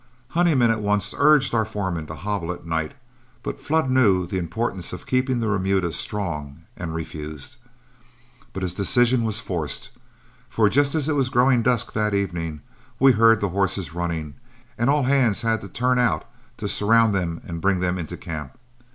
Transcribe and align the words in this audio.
Honeyman 0.29 0.71
at 0.71 0.81
once 0.81 1.13
urged 1.15 1.53
our 1.53 1.63
foreman 1.63 2.07
to 2.07 2.15
hobble 2.15 2.51
at 2.51 2.65
night, 2.65 2.95
but 3.43 3.59
Flood 3.59 3.87
knew 3.91 4.25
the 4.25 4.39
importance 4.39 4.93
of 4.93 5.05
keeping 5.05 5.39
the 5.39 5.47
remuda 5.47 5.91
strong, 5.91 6.63
and 6.75 6.95
refused. 6.95 7.57
But 8.51 8.63
his 8.63 8.73
decision 8.73 9.21
was 9.23 9.39
forced, 9.39 9.91
for 10.49 10.67
just 10.69 10.95
as 10.95 11.07
it 11.07 11.13
was 11.13 11.29
growing 11.29 11.61
dusk 11.61 11.93
that 11.93 12.15
evening, 12.15 12.61
we 12.99 13.11
heard 13.11 13.41
the 13.41 13.49
horses 13.49 13.93
running, 13.93 14.33
and 14.75 14.89
all 14.89 15.03
hands 15.03 15.43
had 15.43 15.61
to 15.61 15.67
turn 15.67 15.99
out, 15.99 16.25
to 16.57 16.67
surround 16.67 17.13
them 17.13 17.39
and 17.45 17.61
bring 17.61 17.79
them 17.79 17.99
into 17.99 18.17
camp. 18.17 18.57